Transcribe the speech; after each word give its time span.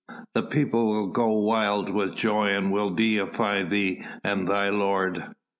The 0.33 0.41
people 0.41 0.87
will 0.87 1.11
go 1.11 1.27
wild 1.31 1.91
with 1.91 2.15
joy 2.15 2.55
and 2.57 2.71
will 2.71 2.89
deify 2.89 3.61
thee 3.61 4.01
and 4.23 4.47
thy 4.47 4.67
lord." 4.69 5.23